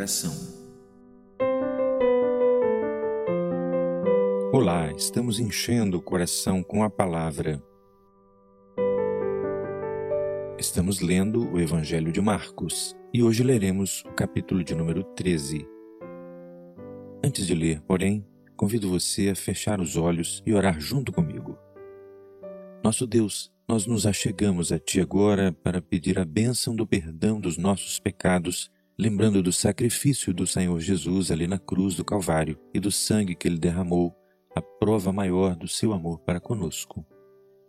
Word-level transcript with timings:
coração. 0.00 0.32
Olá, 4.50 4.90
estamos 4.92 5.38
enchendo 5.38 5.98
o 5.98 6.02
coração 6.02 6.62
com 6.62 6.82
a 6.82 6.88
palavra. 6.88 7.62
Estamos 10.58 11.00
lendo 11.00 11.52
o 11.52 11.60
Evangelho 11.60 12.10
de 12.10 12.20
Marcos 12.22 12.96
e 13.12 13.22
hoje 13.22 13.42
leremos 13.42 14.02
o 14.06 14.12
capítulo 14.12 14.64
de 14.64 14.74
número 14.74 15.04
13. 15.04 15.68
Antes 17.22 17.46
de 17.46 17.54
ler, 17.54 17.82
porém, 17.82 18.26
convido 18.56 18.88
você 18.88 19.28
a 19.28 19.34
fechar 19.34 19.82
os 19.82 19.98
olhos 19.98 20.42
e 20.46 20.54
orar 20.54 20.80
junto 20.80 21.12
comigo. 21.12 21.58
Nosso 22.82 23.06
Deus, 23.06 23.52
nós 23.68 23.84
nos 23.84 24.06
achegamos 24.06 24.72
a 24.72 24.78
Ti 24.78 25.02
agora 25.02 25.52
para 25.52 25.82
pedir 25.82 26.18
a 26.18 26.24
bênção 26.24 26.74
do 26.74 26.86
perdão 26.86 27.38
dos 27.38 27.58
nossos 27.58 28.00
pecados, 28.00 28.70
lembrando 29.00 29.42
do 29.42 29.50
sacrifício 29.50 30.34
do 30.34 30.46
Senhor 30.46 30.78
Jesus 30.78 31.30
ali 31.30 31.46
na 31.46 31.58
cruz 31.58 31.94
do 31.94 32.04
Calvário 32.04 32.60
e 32.74 32.78
do 32.78 32.92
sangue 32.92 33.34
que 33.34 33.48
Ele 33.48 33.58
derramou, 33.58 34.14
a 34.54 34.60
prova 34.60 35.10
maior 35.10 35.56
do 35.56 35.66
Seu 35.66 35.94
amor 35.94 36.20
para 36.20 36.38
conosco. 36.38 37.06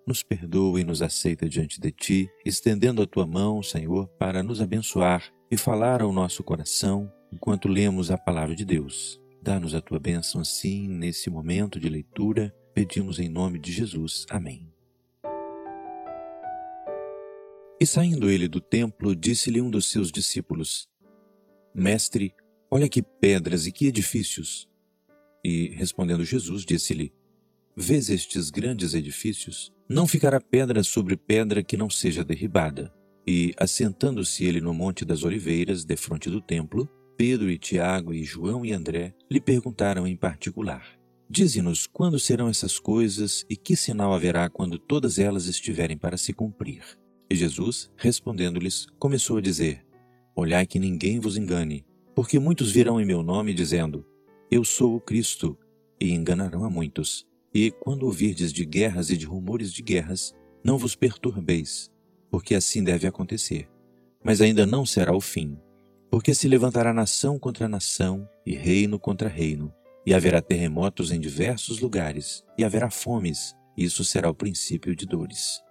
Nos 0.06 0.22
perdoa 0.22 0.82
e 0.82 0.84
nos 0.84 1.02
aceita 1.02 1.48
diante 1.48 1.80
de 1.80 1.90
Ti, 1.90 2.30
estendendo 2.46 3.02
a 3.02 3.08
Tua 3.08 3.26
mão, 3.26 3.64
Senhor, 3.64 4.10
para 4.20 4.44
nos 4.44 4.62
abençoar 4.62 5.24
e 5.50 5.56
falar 5.56 6.02
ao 6.02 6.12
nosso 6.12 6.44
coração 6.44 7.10
enquanto 7.32 7.70
lemos 7.70 8.12
a 8.12 8.18
palavra 8.18 8.54
de 8.54 8.66
Deus. 8.66 9.18
Dá-nos 9.42 9.74
a 9.74 9.80
Tua 9.80 10.00
bênção 10.00 10.42
assim, 10.42 10.86
nesse 10.86 11.30
momento 11.30 11.80
de 11.80 11.88
leitura, 11.88 12.54
pedimos 12.74 13.20
em 13.20 13.30
nome 13.30 13.58
de 13.58 13.72
Jesus. 13.72 14.26
Amém. 14.30 14.70
E 17.80 17.86
saindo 17.86 18.30
ele 18.30 18.50
do 18.50 18.60
templo, 18.60 19.16
disse-lhe 19.16 19.62
um 19.62 19.72
dos 19.72 19.90
seus 19.90 20.12
discípulos: 20.12 20.91
Mestre, 21.74 22.34
olha 22.70 22.90
que 22.90 23.02
pedras 23.02 23.66
e 23.66 23.72
que 23.72 23.88
edifícios. 23.88 24.68
E, 25.44 25.70
respondendo 25.70 26.24
Jesus, 26.24 26.66
disse-lhe: 26.66 27.14
Vês 27.76 28.10
estes 28.10 28.50
grandes 28.50 28.94
edifícios? 28.94 29.72
Não 29.88 30.08
ficará 30.08 30.40
pedra 30.40 30.84
sobre 30.84 31.16
pedra 31.18 31.64
que 31.64 31.78
não 31.78 31.90
seja 31.90 32.24
derribada. 32.24 32.94
E, 33.26 33.54
assentando-se 33.58 34.46
ele 34.46 34.60
no 34.60 34.74
Monte 34.74 35.06
das 35.06 35.24
Oliveiras, 35.24 35.86
defronte 35.86 36.30
do 36.30 36.42
templo, 36.42 36.90
Pedro 37.18 37.52
e 37.52 37.58
Tiago 37.58 38.14
e 38.14 38.24
João 38.24 38.66
e 38.66 38.74
André 38.74 39.14
lhe 39.30 39.40
perguntaram 39.40 40.08
em 40.08 40.18
particular: 40.18 41.00
Dize-nos 41.30 41.88
quando 41.88 42.20
serão 42.20 42.50
essas 42.50 42.78
coisas 42.78 43.46
e 43.50 43.56
que 43.56 43.76
sinal 43.76 44.14
haverá 44.14 44.50
quando 44.50 44.78
todas 44.78 45.18
elas 45.18 45.46
estiverem 45.46 45.98
para 45.98 46.18
se 46.18 46.34
cumprir. 46.34 46.84
E 47.30 47.36
Jesus, 47.36 47.90
respondendo-lhes, 47.96 48.88
começou 49.00 49.38
a 49.38 49.42
dizer: 49.42 49.86
Olhai 50.36 50.66
que 50.66 50.80
ninguém 50.80 51.20
vos 51.20 51.38
engane, 51.38 51.86
porque 52.16 52.40
muitos 52.40 52.72
virão 52.72 53.00
em 53.00 53.06
meu 53.06 53.22
nome 53.22 53.54
dizendo: 53.54 54.06
Eu 54.50 54.64
sou 54.64 54.96
o 54.96 55.02
Cristo, 55.02 55.58
e 56.00 56.12
enganarão 56.12 56.64
a 56.66 56.70
muitos. 56.70 57.28
E 57.54 57.70
quando 57.72 58.04
ouvirdes 58.04 58.52
de 58.52 58.66
guerras 58.66 59.10
e 59.10 59.18
de 59.18 59.26
rumores 59.26 59.74
de 59.74 59.82
guerras, 59.82 60.34
não 60.64 60.78
vos 60.78 60.96
perturbeis, 60.96 61.92
porque 62.30 62.56
assim 62.56 62.84
deve 62.84 63.06
acontecer. 63.06 63.70
Mas 64.24 64.40
ainda 64.40 64.66
não 64.66 64.86
será 64.86 65.14
o 65.14 65.20
fim, 65.20 65.58
porque 66.10 66.34
se 66.34 66.48
levantará 66.48 66.94
nação 66.94 67.38
contra 67.38 67.68
nação 67.68 68.28
e 68.46 68.56
reino 68.56 68.98
contra 68.98 69.28
reino, 69.28 69.74
e 70.06 70.14
haverá 70.14 70.42
terremotos 70.42 71.12
em 71.12 71.20
diversos 71.20 71.80
lugares, 71.80 72.44
e 72.58 72.64
haverá 72.64 72.90
fomes, 72.90 73.56
e 73.78 73.84
isso 73.84 74.04
será 74.04 74.30
o 74.30 74.36
princípio 74.36 74.96
de 74.96 75.06
dores. 75.06 75.62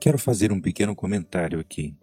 Quero 0.00 0.18
fazer 0.18 0.52
um 0.52 0.60
pequeno 0.60 0.94
comentário 0.94 1.58
aqui. 1.58 1.96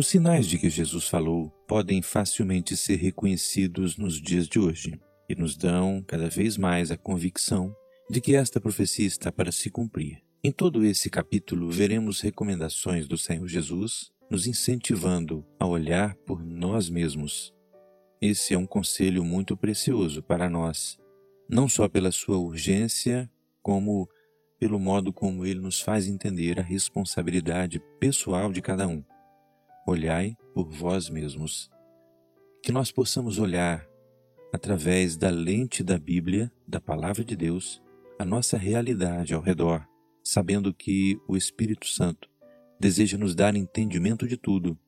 Os 0.00 0.06
sinais 0.06 0.46
de 0.46 0.56
que 0.56 0.70
Jesus 0.70 1.08
falou 1.08 1.50
podem 1.68 2.00
facilmente 2.00 2.74
ser 2.74 2.96
reconhecidos 2.96 3.98
nos 3.98 4.18
dias 4.18 4.48
de 4.48 4.58
hoje 4.58 4.98
e 5.28 5.34
nos 5.34 5.54
dão 5.54 6.02
cada 6.08 6.26
vez 6.26 6.56
mais 6.56 6.90
a 6.90 6.96
convicção 6.96 7.76
de 8.08 8.18
que 8.18 8.34
esta 8.34 8.58
profecia 8.58 9.06
está 9.06 9.30
para 9.30 9.52
se 9.52 9.68
cumprir. 9.68 10.22
Em 10.42 10.50
todo 10.50 10.86
esse 10.86 11.10
capítulo, 11.10 11.70
veremos 11.70 12.22
recomendações 12.22 13.06
do 13.06 13.18
Senhor 13.18 13.46
Jesus 13.46 14.10
nos 14.30 14.46
incentivando 14.46 15.44
a 15.58 15.66
olhar 15.66 16.14
por 16.24 16.42
nós 16.42 16.88
mesmos. 16.88 17.52
Esse 18.22 18.54
é 18.54 18.58
um 18.58 18.66
conselho 18.66 19.22
muito 19.22 19.54
precioso 19.54 20.22
para 20.22 20.48
nós, 20.48 20.98
não 21.46 21.68
só 21.68 21.86
pela 21.90 22.10
sua 22.10 22.38
urgência, 22.38 23.30
como 23.62 24.08
pelo 24.58 24.80
modo 24.80 25.12
como 25.12 25.44
ele 25.44 25.60
nos 25.60 25.78
faz 25.78 26.08
entender 26.08 26.58
a 26.58 26.62
responsabilidade 26.62 27.78
pessoal 28.00 28.50
de 28.50 28.62
cada 28.62 28.88
um. 28.88 29.04
Olhai 29.90 30.36
por 30.54 30.70
vós 30.70 31.10
mesmos. 31.10 31.68
Que 32.62 32.70
nós 32.70 32.92
possamos 32.92 33.40
olhar, 33.40 33.84
através 34.52 35.16
da 35.16 35.30
lente 35.30 35.82
da 35.82 35.98
Bíblia, 35.98 36.48
da 36.64 36.80
Palavra 36.80 37.24
de 37.24 37.34
Deus, 37.34 37.82
a 38.16 38.24
nossa 38.24 38.56
realidade 38.56 39.34
ao 39.34 39.42
redor, 39.42 39.84
sabendo 40.22 40.72
que 40.72 41.18
o 41.26 41.36
Espírito 41.36 41.88
Santo 41.88 42.30
deseja 42.78 43.18
nos 43.18 43.34
dar 43.34 43.56
entendimento 43.56 44.28
de 44.28 44.36
tudo 44.36 44.78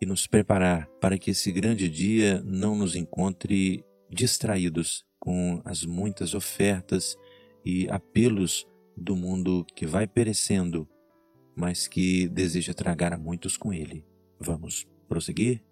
e 0.00 0.06
nos 0.06 0.26
preparar 0.26 0.88
para 0.98 1.18
que 1.18 1.32
esse 1.32 1.52
grande 1.52 1.86
dia 1.86 2.42
não 2.46 2.74
nos 2.74 2.96
encontre 2.96 3.84
distraídos 4.08 5.04
com 5.20 5.60
as 5.66 5.84
muitas 5.84 6.32
ofertas 6.32 7.14
e 7.62 7.86
apelos 7.90 8.66
do 8.96 9.14
mundo 9.14 9.66
que 9.76 9.84
vai 9.84 10.06
perecendo, 10.06 10.88
mas 11.54 11.86
que 11.86 12.26
deseja 12.26 12.72
tragar 12.72 13.12
a 13.12 13.18
muitos 13.18 13.58
com 13.58 13.70
ele. 13.70 14.13
Vamos 14.38 14.86
prosseguir? 15.08 15.62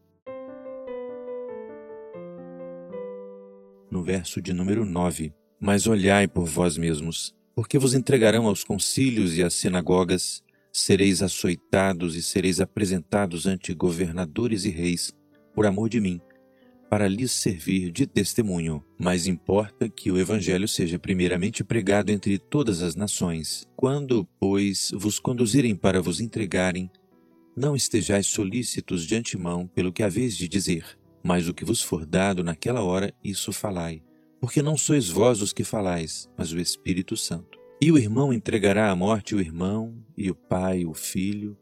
No 3.91 4.03
verso 4.03 4.41
de 4.41 4.53
número 4.53 4.85
9: 4.85 5.35
Mas 5.61 5.87
olhai 5.87 6.27
por 6.27 6.47
vós 6.47 6.77
mesmos, 6.77 7.35
porque 7.55 7.79
vos 7.79 7.95
entregarão 7.95 8.47
aos 8.47 8.65
concílios 8.65 9.37
e 9.37 9.43
às 9.43 9.55
sinagogas, 9.55 10.43
sereis 10.73 11.23
açoitados 11.23 12.17
e 12.17 12.23
sereis 12.23 12.61
apresentados 12.61 13.47
ante 13.47 13.75
governadores 13.75 14.65
e 14.65 14.71
reis, 14.71 15.13
por 15.55 15.67
amor 15.67 15.89
de 15.89 16.01
mim 16.01 16.21
para 16.93 17.09
lhes 17.09 17.33
servir 17.33 17.91
de 17.91 18.07
testemunho, 18.07 18.85
mas 18.99 19.27
importa 19.27 19.89
que 19.89 20.13
o 20.13 20.19
Evangelho 20.19 20.69
seja 20.69 20.99
primeiramente 20.99 21.65
pregado 21.65 22.13
entre 22.13 22.39
todas 22.39 22.83
as 22.83 22.95
nações. 22.95 23.67
Quando, 23.75 24.29
pois, 24.39 24.91
vos 24.93 25.19
conduzirem 25.19 25.75
para 25.75 26.03
vos 26.03 26.21
entregarem, 26.21 26.91
não 27.57 27.77
estejais 27.77 28.27
solícitos 28.27 29.07
de 29.07 29.15
antemão 29.15 29.67
pelo 29.67 29.93
que 29.93 30.03
haveis 30.03 30.37
de 30.37 30.49
dizer, 30.49 30.99
mas 31.23 31.49
o 31.49 31.55
que 31.55 31.65
vos 31.65 31.83
for 31.83 32.07
dado 32.07 32.43
naquela 32.43 32.83
hora, 32.83 33.15
isso 33.23 33.53
falai, 33.53 34.03
porque 34.41 34.63
não 34.63 34.77
sois 34.77 35.09
vós 35.09 35.41
os 35.41 35.53
que 35.53 35.65
falais, 35.65 36.29
mas 36.37 36.53
o 36.53 36.59
Espírito 36.59 37.17
Santo. 37.17 37.59
E 37.81 37.91
o 37.91 37.99
irmão 37.99 38.33
entregará 38.33 38.91
à 38.91 38.97
morte 38.97 39.35
o 39.35 39.41
irmão, 39.41 39.95
e 40.17 40.31
o 40.31 40.35
pai 40.35 40.85
o 40.85 40.95
filho, 40.95 41.57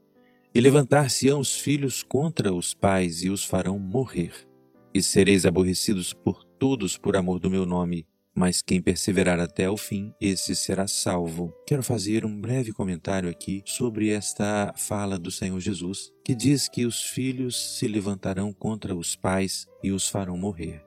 e 0.55 0.61
levantar-se-ão 0.61 1.41
os 1.41 1.57
filhos 1.57 2.03
contra 2.03 2.53
os 2.53 2.75
pais 2.75 3.23
e 3.23 3.31
os 3.31 3.45
farão 3.45 3.79
morrer 3.79 4.51
e 4.93 5.03
sereis 5.03 5.47
aborrecidos 5.47 6.13
por 6.13 6.45
todos 6.45 6.99
por 6.99 7.17
amor 7.17 7.39
do 7.39 7.51
meu 7.51 7.65
nome, 7.65 8.07
mas 8.35 8.63
quem 8.63 8.81
perseverar 8.81 9.41
até 9.41 9.69
o 9.69 9.77
fim, 9.77 10.15
esse 10.21 10.55
será 10.55 10.87
salvo. 10.87 11.53
Quero 11.67 11.83
fazer 11.83 12.25
um 12.25 12.41
breve 12.41 12.73
comentário 12.73 13.29
aqui 13.29 13.63
sobre 13.67 14.11
esta 14.11 14.73
fala 14.77 15.19
do 15.19 15.31
Senhor 15.31 15.59
Jesus, 15.61 16.13
que 16.25 16.35
diz 16.35 16.69
que 16.69 16.87
os 16.87 17.03
filhos 17.03 17.79
se 17.79 17.87
levantarão 17.89 18.53
contra 18.53 18.95
os 18.95 19.17
pais 19.17 19.67
e 19.83 19.91
os 19.91 20.09
farão 20.09 20.37
morrer. 20.37 20.85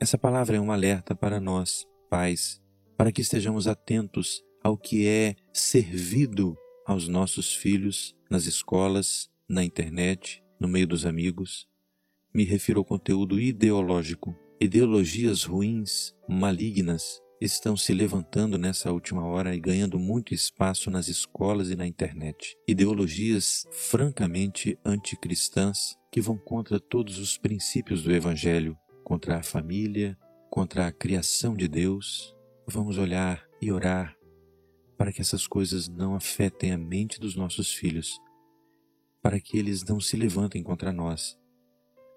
Essa 0.00 0.18
palavra 0.18 0.56
é 0.56 0.60
um 0.60 0.72
alerta 0.72 1.14
para 1.14 1.40
nós, 1.40 1.86
pais, 2.10 2.60
para 2.96 3.12
que 3.12 3.20
estejamos 3.20 3.68
atentos 3.68 4.42
ao 4.62 4.76
que 4.76 5.06
é 5.06 5.36
servido 5.52 6.56
aos 6.86 7.08
nossos 7.08 7.54
filhos 7.54 8.14
nas 8.30 8.46
escolas, 8.46 9.30
na 9.48 9.64
internet, 9.64 10.42
no 10.58 10.68
meio 10.68 10.86
dos 10.86 11.04
amigos, 11.04 11.68
me 12.34 12.44
refiro 12.44 12.80
ao 12.80 12.84
conteúdo 12.84 13.38
ideológico. 13.38 14.36
Ideologias 14.62 15.42
ruins, 15.42 16.14
malignas, 16.28 17.20
estão 17.40 17.76
se 17.76 17.92
levantando 17.92 18.56
nessa 18.56 18.92
última 18.92 19.26
hora 19.26 19.56
e 19.56 19.58
ganhando 19.58 19.98
muito 19.98 20.32
espaço 20.32 20.88
nas 20.88 21.08
escolas 21.08 21.68
e 21.68 21.74
na 21.74 21.84
internet. 21.84 22.56
Ideologias 22.68 23.66
francamente 23.72 24.78
anticristãs 24.84 25.96
que 26.12 26.20
vão 26.20 26.38
contra 26.38 26.78
todos 26.78 27.18
os 27.18 27.36
princípios 27.36 28.04
do 28.04 28.12
Evangelho, 28.12 28.78
contra 29.02 29.36
a 29.38 29.42
família, 29.42 30.16
contra 30.48 30.86
a 30.86 30.92
criação 30.92 31.56
de 31.56 31.66
Deus. 31.66 32.32
Vamos 32.64 32.98
olhar 32.98 33.44
e 33.60 33.72
orar 33.72 34.16
para 34.96 35.12
que 35.12 35.20
essas 35.20 35.44
coisas 35.44 35.88
não 35.88 36.14
afetem 36.14 36.70
a 36.70 36.78
mente 36.78 37.18
dos 37.18 37.34
nossos 37.34 37.74
filhos, 37.74 38.16
para 39.20 39.40
que 39.40 39.58
eles 39.58 39.82
não 39.82 39.98
se 39.98 40.16
levantem 40.16 40.62
contra 40.62 40.92
nós, 40.92 41.36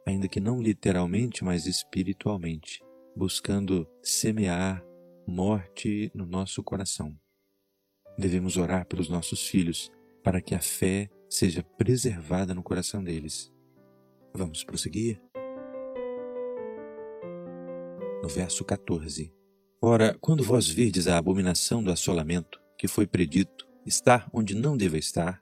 ainda 0.05 0.27
que 0.27 0.39
não 0.39 0.61
literalmente, 0.61 1.43
mas 1.43 1.65
espiritualmente, 1.65 2.83
buscando 3.15 3.87
semear 4.03 4.83
morte 5.27 6.11
no 6.13 6.25
nosso 6.25 6.63
coração. 6.63 7.15
Devemos 8.17 8.57
orar 8.57 8.85
pelos 8.85 9.09
nossos 9.09 9.47
filhos 9.47 9.91
para 10.23 10.41
que 10.41 10.55
a 10.55 10.61
fé 10.61 11.09
seja 11.29 11.63
preservada 11.63 12.53
no 12.53 12.63
coração 12.63 13.03
deles 13.03 13.53
Vamos 14.37 14.65
prosseguir? 14.65 15.21
No 18.21 18.27
verso 18.27 18.65
14. 18.65 19.33
Ora, 19.81 20.17
quando 20.19 20.43
vós 20.43 20.67
virdes 20.67 21.07
a 21.07 21.17
abominação 21.17 21.81
do 21.81 21.89
assolamento, 21.89 22.59
que 22.77 22.85
foi 22.85 23.07
predito, 23.07 23.65
estar 23.85 24.29
onde 24.33 24.53
não 24.53 24.75
deva 24.75 24.97
estar, 24.97 25.41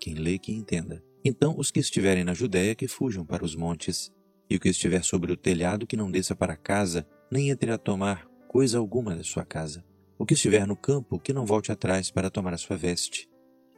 quem 0.00 0.14
lê 0.14 0.38
que 0.38 0.52
entenda. 0.52 1.02
Então 1.24 1.54
os 1.58 1.70
que 1.70 1.80
estiverem 1.80 2.24
na 2.24 2.34
Judéia 2.34 2.74
que 2.74 2.88
fujam 2.88 3.24
para 3.24 3.44
os 3.44 3.54
montes, 3.54 4.10
e 4.48 4.56
o 4.56 4.60
que 4.60 4.68
estiver 4.68 5.04
sobre 5.04 5.32
o 5.32 5.36
telhado 5.36 5.86
que 5.86 5.96
não 5.96 6.10
desça 6.10 6.34
para 6.34 6.56
casa, 6.56 7.06
nem 7.30 7.50
entre 7.50 7.70
a 7.70 7.78
tomar 7.78 8.26
coisa 8.48 8.78
alguma 8.78 9.14
da 9.14 9.22
sua 9.22 9.44
casa. 9.44 9.84
O 10.18 10.26
que 10.26 10.34
estiver 10.34 10.66
no 10.66 10.76
campo 10.76 11.20
que 11.20 11.32
não 11.32 11.46
volte 11.46 11.70
atrás 11.70 12.10
para 12.10 12.30
tomar 12.30 12.52
a 12.52 12.58
sua 12.58 12.76
veste. 12.76 13.28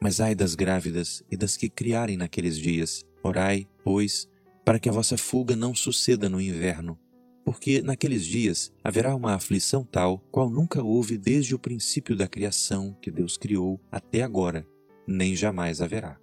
Mas 0.00 0.20
ai 0.20 0.34
das 0.34 0.54
grávidas 0.54 1.22
e 1.30 1.36
das 1.36 1.56
que 1.56 1.68
criarem 1.68 2.16
naqueles 2.16 2.58
dias. 2.58 3.04
Orai, 3.22 3.68
pois, 3.84 4.28
para 4.64 4.78
que 4.78 4.88
a 4.88 4.92
vossa 4.92 5.18
fuga 5.18 5.54
não 5.54 5.74
suceda 5.74 6.28
no 6.28 6.40
inverno, 6.40 6.98
porque 7.44 7.82
naqueles 7.82 8.24
dias 8.24 8.72
haverá 8.82 9.14
uma 9.14 9.34
aflição 9.34 9.84
tal 9.84 10.18
qual 10.30 10.48
nunca 10.48 10.82
houve 10.82 11.18
desde 11.18 11.54
o 11.54 11.58
princípio 11.58 12.16
da 12.16 12.28
criação 12.28 12.96
que 13.00 13.10
Deus 13.10 13.36
criou 13.36 13.80
até 13.90 14.22
agora, 14.22 14.66
nem 15.06 15.34
jamais 15.34 15.80
haverá. 15.80 16.21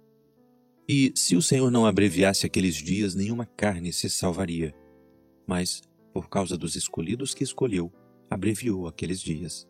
E 0.92 1.12
se 1.14 1.36
o 1.36 1.42
Senhor 1.42 1.70
não 1.70 1.86
abreviasse 1.86 2.44
aqueles 2.44 2.74
dias, 2.74 3.14
nenhuma 3.14 3.46
carne 3.46 3.92
se 3.92 4.10
salvaria. 4.10 4.74
Mas, 5.46 5.82
por 6.12 6.28
causa 6.28 6.58
dos 6.58 6.74
escolhidos 6.74 7.32
que 7.32 7.44
escolheu, 7.44 7.92
abreviou 8.28 8.88
aqueles 8.88 9.20
dias. 9.20 9.68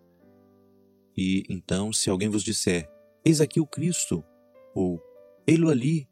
E 1.14 1.44
então, 1.50 1.92
se 1.92 2.08
alguém 2.08 2.30
vos 2.30 2.42
disser: 2.42 2.88
Eis 3.22 3.42
aqui 3.42 3.60
o 3.60 3.66
Cristo, 3.66 4.24
ou 4.74 4.98
Ei-lo 5.46 5.68
ali, 5.68 6.08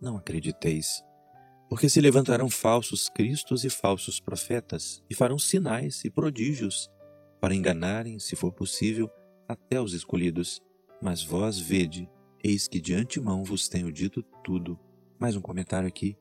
não 0.00 0.16
acrediteis 0.16 1.04
porque 1.68 1.88
se 1.88 2.00
levantarão 2.00 2.48
falsos 2.48 3.10
cristos 3.10 3.62
e 3.62 3.68
falsos 3.68 4.18
profetas, 4.18 5.02
e 5.08 5.14
farão 5.14 5.38
sinais 5.38 6.02
e 6.04 6.10
prodígios, 6.10 6.90
para 7.40 7.54
enganarem, 7.54 8.18
se 8.18 8.34
for 8.34 8.52
possível, 8.52 9.10
até 9.46 9.80
os 9.80 9.92
escolhidos. 9.92 10.60
Mas 11.00 11.22
vós 11.22 11.58
vede, 11.58 12.08
eis 12.42 12.68
que 12.68 12.80
de 12.80 12.94
antemão 12.94 13.42
vos 13.44 13.68
tenho 13.68 13.92
dito 13.92 14.22
tudo. 14.44 14.78
Mais 15.18 15.34
um 15.36 15.40
comentário 15.40 15.88
aqui. 15.88 16.16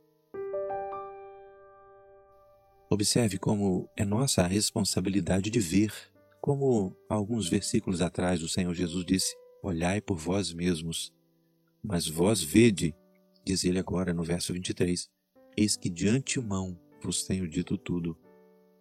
Observe 2.89 3.37
como 3.37 3.89
é 3.95 4.05
nossa 4.05 4.47
responsabilidade 4.47 5.49
de 5.49 5.59
ver, 5.59 5.93
como 6.41 6.95
alguns 7.09 7.49
versículos 7.49 8.01
atrás 8.01 8.41
o 8.41 8.49
Senhor 8.49 8.73
Jesus 8.73 9.05
disse: 9.05 9.35
Olhai 9.61 10.01
por 10.01 10.17
vós 10.17 10.53
mesmos. 10.53 11.13
Mas 11.83 12.07
vós 12.07 12.41
vede, 12.41 12.95
diz 13.45 13.63
ele 13.63 13.79
agora 13.79 14.13
no 14.13 14.23
verso 14.23 14.53
23, 14.53 15.09
Eis 15.55 15.77
que 15.77 15.89
de 15.89 16.07
antemão 16.07 16.79
vos 17.01 17.23
tenho 17.23 17.47
dito 17.47 17.77
tudo. 17.77 18.17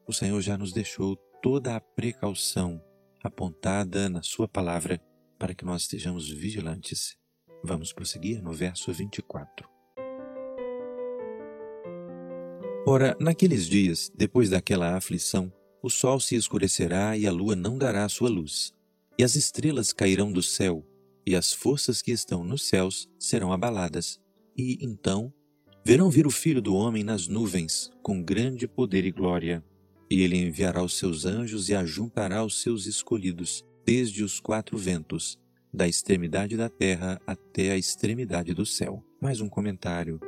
O 0.06 0.12
Senhor 0.12 0.41
já 0.41 0.56
nos 0.56 0.73
deixou 0.73 1.17
toda 1.43 1.77
a 1.77 1.81
precaução 1.81 2.82
apontada 3.23 4.09
na 4.09 4.23
Sua 4.23 4.49
palavra 4.49 5.00
para 5.39 5.55
que 5.55 5.65
nós 5.65 5.82
estejamos 5.82 6.31
vigilantes. 6.31 7.17
Vamos 7.62 7.93
prosseguir 7.93 8.43
no 8.43 8.53
verso 8.53 8.93
24. 8.93 9.69
Ora, 12.87 13.17
naqueles 13.20 13.67
dias, 13.67 14.12
depois 14.14 14.50
daquela 14.50 14.97
aflição, 14.97 15.53
o 15.82 15.91
sol 15.91 16.20
se 16.20 16.37
escurecerá 16.37 17.17
e 17.17 17.26
a 17.26 17.32
lua 17.32 17.56
não 17.56 17.76
dará 17.76 18.08
sua 18.08 18.29
luz, 18.29 18.73
e 19.19 19.25
as 19.25 19.35
estrelas 19.35 19.93
cairão 19.93 20.31
do 20.32 20.43
céu, 20.43 20.87
e 21.26 21.35
as 21.35 21.53
forças 21.53 22.00
que 22.00 22.12
estão 22.12 22.44
nos 22.44 22.69
céus 22.69 23.08
serão 23.19 23.53
abaladas. 23.53 24.20
E 24.56 24.79
então 24.81 25.32
Verão 25.87 26.11
vir 26.11 26.26
o 26.26 26.32
Filho 26.32 26.61
do 26.61 26.75
Homem 26.75 27.05
nas 27.05 27.29
nuvens, 27.29 27.93
com 28.03 28.20
grande 28.20 28.67
poder 28.67 29.05
e 29.05 29.12
glória. 29.12 29.64
E 30.11 30.20
ele 30.20 30.37
enviará 30.37 30.82
os 30.82 30.99
seus 30.99 31.25
anjos 31.25 31.69
e 31.69 31.76
ajuntará 31.76 32.44
os 32.44 32.61
seus 32.61 32.87
escolhidos, 32.87 33.64
desde 33.85 34.25
os 34.25 34.41
quatro 34.41 34.76
ventos, 34.76 35.38
da 35.76 35.87
extremidade 35.87 36.56
da 36.56 36.70
terra 36.70 37.20
até 37.26 37.70
a 37.70 37.76
extremidade 37.76 38.55
do 38.55 38.64
céu. 38.64 39.05
Mais 39.20 39.43
um 39.43 39.49
comentário. 39.49 40.19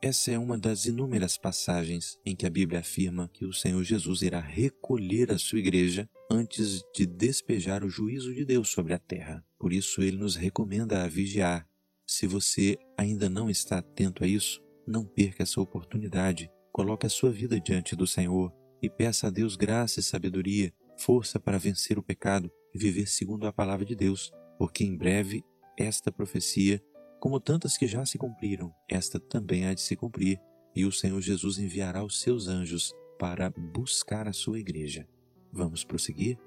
Essa 0.00 0.30
é 0.30 0.38
uma 0.38 0.56
das 0.56 0.86
inúmeras 0.86 1.36
passagens 1.36 2.16
em 2.24 2.36
que 2.36 2.46
a 2.46 2.50
Bíblia 2.50 2.78
afirma 2.78 3.28
que 3.32 3.44
o 3.44 3.52
Senhor 3.52 3.82
Jesus 3.82 4.22
irá 4.22 4.38
recolher 4.38 5.32
a 5.32 5.38
sua 5.38 5.58
igreja 5.58 6.08
antes 6.30 6.84
de 6.94 7.04
despejar 7.04 7.82
o 7.82 7.90
juízo 7.90 8.32
de 8.32 8.44
Deus 8.44 8.68
sobre 8.68 8.94
a 8.94 8.98
terra. 8.98 9.44
Por 9.58 9.72
isso, 9.72 10.02
ele 10.02 10.18
nos 10.18 10.36
recomenda 10.36 11.02
a 11.02 11.08
vigiar, 11.08 11.66
se 12.06 12.28
você 12.28 12.78
ainda 12.96 13.28
não 13.28 13.50
está 13.50 13.78
atento 13.78 14.22
a 14.22 14.26
isso, 14.28 14.62
não 14.86 15.04
perca 15.04 15.42
essa 15.42 15.60
oportunidade. 15.60 16.48
Coloque 16.70 17.06
a 17.06 17.10
sua 17.10 17.32
vida 17.32 17.58
diante 17.58 17.96
do 17.96 18.06
Senhor 18.06 18.52
e 18.80 18.88
peça 18.88 19.26
a 19.26 19.30
Deus 19.30 19.56
graça 19.56 19.98
e 19.98 20.02
sabedoria, 20.04 20.72
força 20.96 21.40
para 21.40 21.58
vencer 21.58 21.98
o 21.98 22.02
pecado 22.04 22.48
e 22.76 22.78
viver 22.78 23.06
segundo 23.06 23.46
a 23.46 23.52
palavra 23.52 23.86
de 23.86 23.96
Deus, 23.96 24.30
porque 24.58 24.84
em 24.84 24.94
breve 24.94 25.42
esta 25.78 26.12
profecia, 26.12 26.82
como 27.18 27.40
tantas 27.40 27.78
que 27.78 27.86
já 27.86 28.04
se 28.04 28.18
cumpriram, 28.18 28.70
esta 28.88 29.18
também 29.18 29.66
há 29.66 29.72
de 29.72 29.80
se 29.80 29.96
cumprir, 29.96 30.38
e 30.74 30.84
o 30.84 30.92
Senhor 30.92 31.20
Jesus 31.22 31.58
enviará 31.58 32.04
os 32.04 32.20
seus 32.20 32.48
anjos 32.48 32.92
para 33.18 33.50
buscar 33.50 34.28
a 34.28 34.32
sua 34.32 34.60
igreja. 34.60 35.08
Vamos 35.50 35.84
prosseguir? 35.84 36.38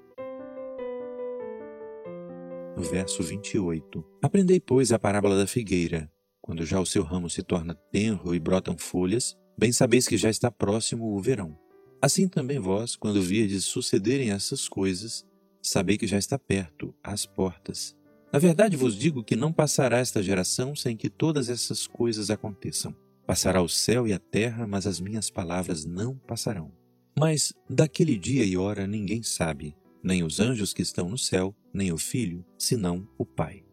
no 2.76 2.82
verso 2.82 3.22
28. 3.22 4.02
Aprendei, 4.22 4.60
pois, 4.60 4.92
a 4.92 4.98
parábola 4.98 5.36
da 5.36 5.46
figueira. 5.46 6.10
Quando 6.40 6.64
já 6.64 6.80
o 6.80 6.86
seu 6.86 7.02
ramo 7.02 7.28
se 7.28 7.42
torna 7.42 7.74
tenro 7.92 8.34
e 8.34 8.40
brotam 8.40 8.76
folhas, 8.78 9.36
bem 9.58 9.70
sabeis 9.70 10.08
que 10.08 10.16
já 10.16 10.30
está 10.30 10.50
próximo 10.50 11.14
o 11.14 11.20
verão. 11.20 11.58
Assim 12.00 12.26
também 12.26 12.58
vós, 12.58 12.96
quando 12.96 13.20
virdes 13.20 13.64
sucederem 13.64 14.30
essas 14.30 14.66
coisas, 14.66 15.26
sabei 15.62 15.98
que 15.98 16.06
já 16.06 16.18
está 16.18 16.38
perto, 16.38 16.94
às 17.02 17.26
portas. 17.26 17.96
Na 18.32 18.38
verdade 18.38 18.76
vos 18.76 18.96
digo 18.96 19.24
que 19.24 19.34
não 19.34 19.52
passará 19.52 19.98
esta 19.98 20.22
geração 20.22 20.74
sem 20.76 20.96
que 20.96 21.10
todas 21.10 21.48
essas 21.48 21.86
coisas 21.86 22.30
aconteçam. 22.30 22.94
Passará 23.26 23.62
o 23.62 23.68
céu 23.68 24.06
e 24.06 24.12
a 24.12 24.18
terra, 24.18 24.66
mas 24.66 24.86
as 24.86 25.00
minhas 25.00 25.30
palavras 25.30 25.84
não 25.84 26.16
passarão. 26.16 26.72
Mas 27.18 27.52
daquele 27.68 28.16
dia 28.16 28.44
e 28.44 28.56
hora 28.56 28.86
ninguém 28.86 29.22
sabe, 29.22 29.76
nem 30.02 30.22
os 30.22 30.40
anjos 30.40 30.72
que 30.72 30.82
estão 30.82 31.08
no 31.08 31.18
céu, 31.18 31.54
nem 31.72 31.92
o 31.92 31.98
Filho, 31.98 32.44
senão 32.56 33.06
o 33.18 33.24
Pai. 33.24 33.64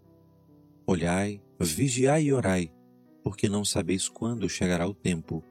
Olhai, 0.86 1.42
vigiai 1.60 2.24
e 2.24 2.34
orai, 2.34 2.72
porque 3.24 3.48
não 3.48 3.64
sabeis 3.64 4.10
quando 4.10 4.50
chegará 4.50 4.88
o 4.88 4.94
tempo. 4.94 5.44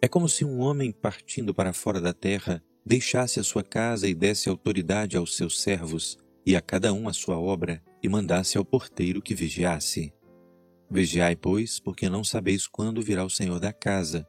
É 0.00 0.08
como 0.08 0.28
se 0.28 0.44
um 0.44 0.60
homem 0.60 0.92
partindo 0.92 1.54
para 1.54 1.72
fora 1.72 2.00
da 2.00 2.12
terra 2.12 2.62
deixasse 2.84 3.38
a 3.38 3.44
sua 3.44 3.62
casa 3.62 4.08
e 4.08 4.14
desse 4.14 4.48
autoridade 4.48 5.16
aos 5.16 5.36
seus 5.36 5.60
servos, 5.60 6.18
e 6.44 6.56
a 6.56 6.60
cada 6.60 6.92
um 6.92 7.08
a 7.08 7.12
sua 7.12 7.38
obra, 7.38 7.82
e 8.02 8.08
mandasse 8.08 8.58
ao 8.58 8.64
porteiro 8.64 9.22
que 9.22 9.34
vigiasse. 9.34 10.12
Vigiai, 10.90 11.36
pois, 11.36 11.78
porque 11.78 12.08
não 12.08 12.24
sabeis 12.24 12.66
quando 12.66 13.00
virá 13.00 13.24
o 13.24 13.30
Senhor 13.30 13.60
da 13.60 13.72
casa, 13.72 14.26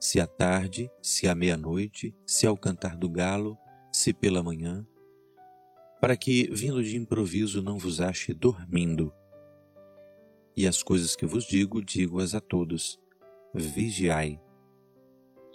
se 0.00 0.20
à 0.20 0.26
tarde, 0.26 0.90
se 1.02 1.26
à 1.26 1.34
meia-noite, 1.34 2.14
se 2.26 2.46
ao 2.46 2.56
cantar 2.56 2.96
do 2.96 3.08
galo, 3.08 3.56
se 3.92 4.12
pela 4.12 4.42
manhã, 4.42 4.86
para 6.00 6.16
que, 6.16 6.48
vindo 6.52 6.82
de 6.82 6.96
improviso, 6.96 7.62
não 7.62 7.78
vos 7.78 8.00
ache 8.00 8.34
dormindo. 8.34 9.12
E 10.56 10.66
as 10.66 10.82
coisas 10.82 11.16
que 11.16 11.24
vos 11.24 11.46
digo, 11.46 11.82
digo-as 11.82 12.34
a 12.34 12.40
todos. 12.40 13.00
Vigiai. 13.54 14.40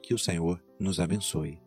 Que 0.02 0.14
o 0.14 0.18
Senhor 0.18 0.60
nos 0.80 1.00
abençoe. 1.00 1.62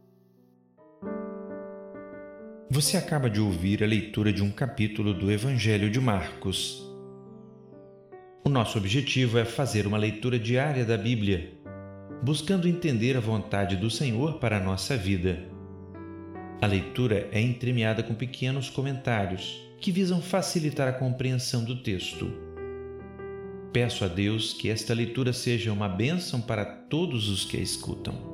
Você 2.74 2.96
acaba 2.96 3.28
de 3.28 3.38
ouvir 3.38 3.84
a 3.84 3.86
leitura 3.86 4.32
de 4.32 4.42
um 4.42 4.50
capítulo 4.50 5.12
do 5.12 5.30
Evangelho 5.30 5.90
de 5.90 6.00
Marcos. 6.00 6.82
O 8.42 8.48
nosso 8.48 8.78
objetivo 8.78 9.38
é 9.38 9.44
fazer 9.44 9.86
uma 9.86 9.98
leitura 9.98 10.38
diária 10.38 10.82
da 10.82 10.96
Bíblia, 10.96 11.52
buscando 12.22 12.66
entender 12.66 13.14
a 13.14 13.20
vontade 13.20 13.76
do 13.76 13.90
Senhor 13.90 14.38
para 14.38 14.56
a 14.56 14.60
nossa 14.60 14.96
vida. 14.96 15.44
A 16.62 16.66
leitura 16.66 17.28
é 17.30 17.42
entremeada 17.42 18.02
com 18.02 18.14
pequenos 18.14 18.70
comentários 18.70 19.60
que 19.78 19.92
visam 19.92 20.22
facilitar 20.22 20.88
a 20.88 20.94
compreensão 20.94 21.62
do 21.62 21.82
texto. 21.82 22.32
Peço 23.70 24.02
a 24.02 24.08
Deus 24.08 24.54
que 24.54 24.70
esta 24.70 24.94
leitura 24.94 25.34
seja 25.34 25.70
uma 25.74 25.90
bênção 25.90 26.40
para 26.40 26.64
todos 26.64 27.28
os 27.28 27.44
que 27.44 27.58
a 27.58 27.60
escutam. 27.60 28.31